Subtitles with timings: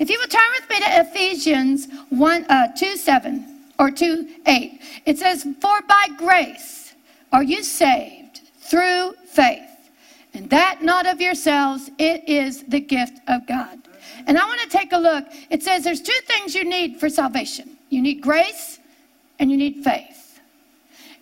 [0.00, 3.44] If you will turn with me to Ephesians 1, uh, 2 7
[3.78, 6.94] or 2 8, it says, For by grace
[7.32, 9.68] are you saved through faith,
[10.32, 13.78] and that not of yourselves, it is the gift of God.
[14.26, 15.26] And I want to take a look.
[15.50, 18.78] It says there's two things you need for salvation you need grace
[19.38, 20.19] and you need faith.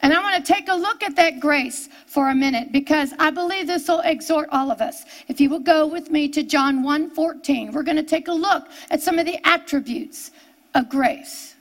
[0.01, 3.31] And I want to take a look at that grace for a minute because I
[3.31, 5.05] believe this will exhort all of us.
[5.27, 8.69] If you will go with me to John 1:14, we're going to take a look
[8.91, 10.31] at some of the attributes
[10.75, 11.57] of grace.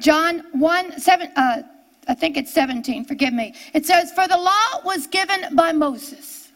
[0.00, 1.62] John 1 7 uh,
[2.08, 3.54] I think it's 17, forgive me.
[3.74, 6.48] It says, For the law was given by Moses,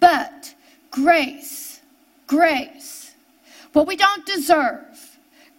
[0.00, 0.54] but
[0.90, 1.80] grace,
[2.26, 3.12] grace,
[3.72, 4.91] what we don't deserve,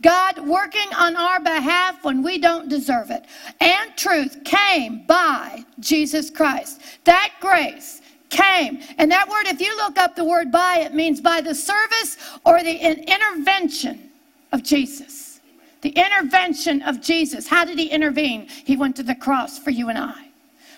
[0.03, 3.25] God working on our behalf when we don't deserve it.
[3.59, 6.81] And truth came by Jesus Christ.
[7.05, 8.81] That grace came.
[8.98, 12.17] And that word, if you look up the word by, it means by the service
[12.45, 14.12] or the intervention
[14.52, 15.39] of Jesus.
[15.81, 17.48] The intervention of Jesus.
[17.48, 18.48] How did he intervene?
[18.48, 20.27] He went to the cross for you and I.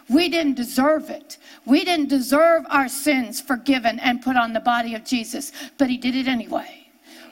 [0.09, 1.37] We didn't deserve it.
[1.65, 5.97] We didn't deserve our sins forgiven and put on the body of Jesus, but he
[5.97, 6.84] did it anyway.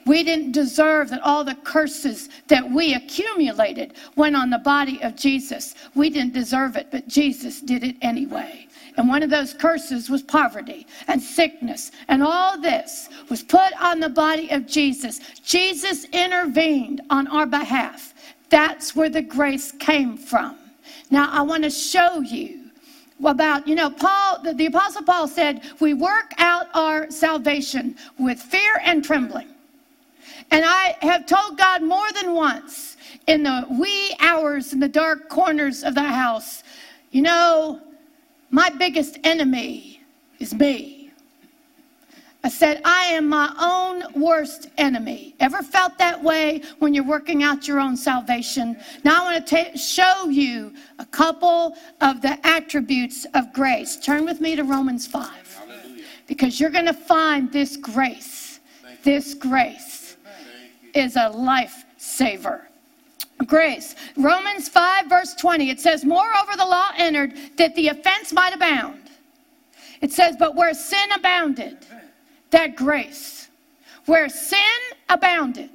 [0.06, 5.16] We didn't deserve that all the curses that we accumulated went on the body of
[5.16, 5.74] Jesus.
[5.94, 8.68] We didn't deserve it, but Jesus did it anyway.
[8.96, 11.90] And one of those curses was poverty and sickness.
[12.08, 15.20] And all this was put on the body of Jesus.
[15.44, 18.14] Jesus intervened on our behalf.
[18.50, 20.56] That's where the grace came from.
[21.10, 22.60] Now, I want to show you
[23.24, 28.40] about, you know, Paul, the, the Apostle Paul said, we work out our salvation with
[28.40, 29.48] fear and trembling.
[30.50, 35.28] And I have told God more than once in the wee hours in the dark
[35.28, 36.62] corners of the house,
[37.10, 37.80] you know,
[38.50, 40.00] my biggest enemy
[40.38, 41.10] is me.
[42.42, 45.34] I said, I am my own worst enemy.
[45.40, 48.76] Ever felt that way when you're working out your own salvation?
[49.02, 53.96] Now I want to show you a couple of the attributes of grace.
[53.96, 55.30] Turn with me to Romans 5
[56.26, 58.60] because you're going to find this grace,
[59.04, 59.93] this grace
[60.94, 62.62] is a lifesaver.
[63.46, 63.94] Grace.
[64.16, 69.00] Romans 5, verse 20, it says, Moreover, the law entered that the offense might abound.
[70.00, 71.78] It says, But where sin abounded,
[72.50, 73.48] that grace.
[74.06, 74.60] Where sin
[75.08, 75.70] abounded,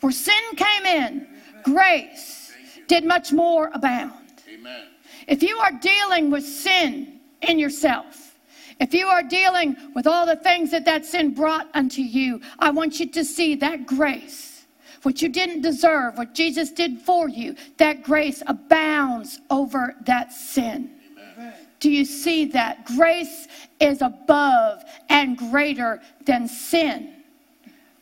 [0.00, 1.26] where sin came in,
[1.62, 2.52] grace
[2.88, 4.12] did much more abound.
[4.52, 4.86] Amen.
[5.28, 8.37] If you are dealing with sin in yourself,
[8.80, 12.70] if you are dealing with all the things that that sin brought unto you, I
[12.70, 14.66] want you to see that grace,
[15.02, 20.90] what you didn't deserve, what Jesus did for you, that grace abounds over that sin.
[21.36, 21.54] Amen.
[21.80, 22.84] Do you see that?
[22.84, 23.48] Grace
[23.80, 27.14] is above and greater than sin.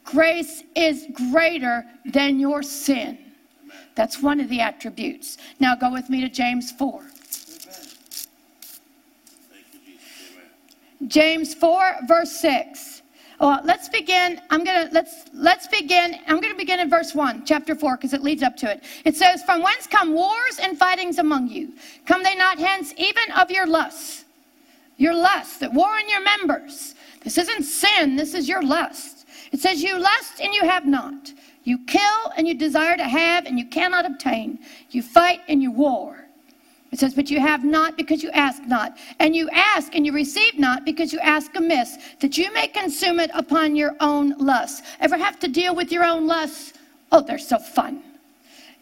[0.04, 3.18] Grace is greater than your sin.
[3.94, 5.38] That's one of the attributes.
[5.58, 7.02] Now go with me to James 4.
[11.06, 13.02] James 4, verse 6.
[13.38, 14.40] Well, let's begin.
[14.48, 16.16] I'm gonna let's let's begin.
[16.26, 18.82] I'm gonna begin in verse one, chapter four, because it leads up to it.
[19.04, 21.74] It says, "From whence come wars and fightings among you?
[22.06, 24.24] Come they not hence even of your lusts,
[24.96, 26.94] your lusts that war in your members?
[27.24, 28.16] This isn't sin.
[28.16, 29.26] This is your lust.
[29.52, 31.32] It says, "You lust and you have not.
[31.64, 34.60] You kill and you desire to have and you cannot obtain.
[34.90, 36.25] You fight and you war."
[36.92, 38.96] It says, But you have not because you ask not.
[39.18, 43.20] And you ask and you receive not because you ask amiss, that you may consume
[43.20, 44.82] it upon your own lusts.
[45.00, 46.74] Ever have to deal with your own lusts?
[47.12, 48.02] Oh, they're so fun.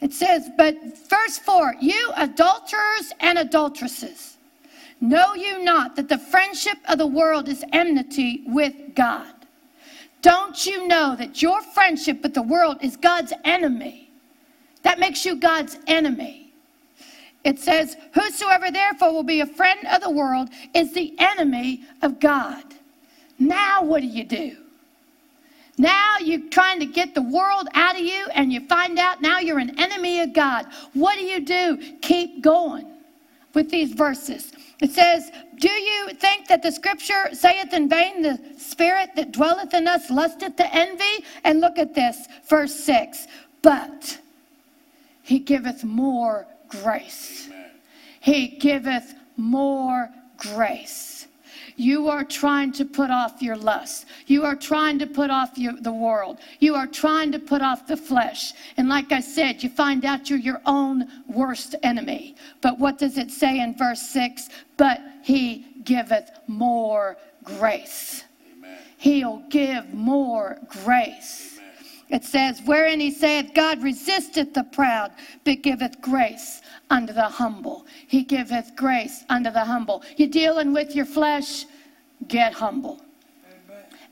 [0.01, 0.77] It says, But
[1.09, 4.37] verse 4 You adulterers and adulteresses,
[5.01, 9.27] know you not that the friendship of the world is enmity with God?
[10.21, 14.11] Don't you know that your friendship with the world is God's enemy?
[14.83, 16.44] That makes you God's enemy.
[17.45, 22.19] It says, Whosoever therefore will be a friend of the world is the enemy of
[22.19, 22.65] God.
[23.39, 24.57] Now, what do you do?
[25.77, 29.41] Now you're trying to get the world out of you, and you find out now
[29.41, 30.67] you're an enemy of God.
[30.93, 31.79] What do you do?
[32.01, 32.87] Keep going
[33.55, 34.53] with these verses.
[34.81, 39.75] It says, Do you think that the scripture saith in vain, the spirit that dwelleth
[39.75, 41.25] in us lusteth to envy?
[41.43, 43.27] And look at this, verse 6.
[43.63, 44.21] But
[45.23, 46.47] he giveth more
[46.83, 47.49] grace.
[48.21, 51.27] He giveth more grace.
[51.77, 54.07] You are trying to put off your lust.
[54.27, 56.39] You are trying to put off your, the world.
[56.61, 58.53] You are trying to put off the flesh.
[58.77, 62.37] And like I said, you find out you're your own worst enemy.
[62.61, 64.49] But what does it say in verse 6?
[64.77, 68.25] But he giveth more grace.
[68.57, 68.79] Amen.
[68.97, 71.44] He'll give more grace.
[72.11, 75.13] It says, Wherein he saith, God resisteth the proud,
[75.45, 76.61] but giveth grace
[76.91, 77.87] unto the humble.
[78.07, 80.03] He giveth grace unto the humble.
[80.17, 81.65] You're dealing with your flesh,
[82.29, 83.01] get humble.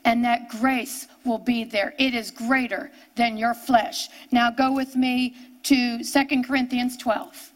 [0.05, 1.93] And that grace will be there.
[1.97, 4.09] It is greater than your flesh.
[4.31, 7.51] Now go with me to Second Corinthians 12.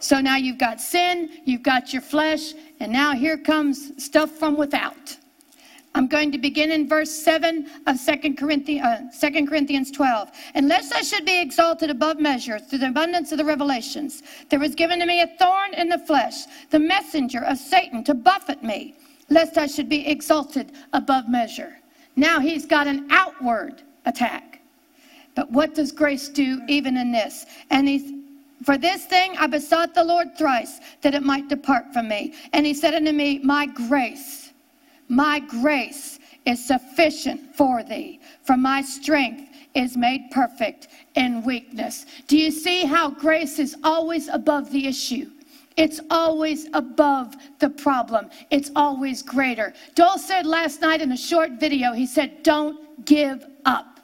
[0.00, 4.56] So now you've got sin, you've got your flesh, and now here comes stuff from
[4.56, 5.16] without.
[5.98, 8.86] I'm going to begin in verse 7 of 2 Corinthians,
[9.20, 10.30] uh, 2 Corinthians 12.
[10.54, 14.76] Unless I should be exalted above measure through the abundance of the revelations, there was
[14.76, 18.94] given to me a thorn in the flesh, the messenger of Satan to buffet me,
[19.28, 21.76] lest I should be exalted above measure.
[22.14, 24.60] Now he's got an outward attack.
[25.34, 27.44] But what does grace do even in this?
[27.70, 28.12] And he's
[28.62, 32.34] for this thing I besought the Lord thrice that it might depart from me.
[32.52, 34.47] And he said unto me, My grace,
[35.08, 42.06] my grace is sufficient for thee, for my strength is made perfect in weakness.
[42.26, 45.30] Do you see how grace is always above the issue?
[45.76, 48.30] It's always above the problem.
[48.50, 49.72] It's always greater.
[49.94, 54.00] Dole said last night in a short video, he said, Don't give up.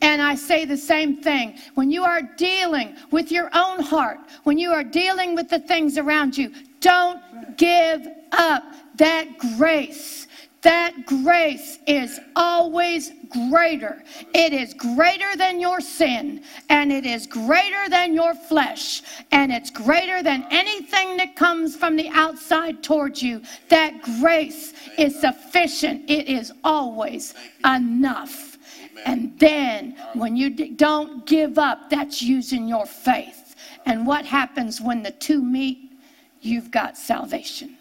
[0.00, 1.56] And I say the same thing.
[1.74, 5.96] When you are dealing with your own heart, when you are dealing with the things
[5.96, 8.64] around you, don't give up
[8.96, 10.26] that grace.
[10.62, 14.02] That grace is always greater.
[14.32, 19.68] It is greater than your sin, and it is greater than your flesh, and it's
[19.68, 23.42] greater than anything that comes from the outside towards you.
[23.68, 28.56] That grace is sufficient, it is always enough.
[29.04, 33.54] And then when you don't give up, that's using your faith.
[33.84, 35.92] And what happens when the two meet?
[36.40, 37.76] You've got salvation.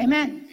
[0.00, 0.47] Amen.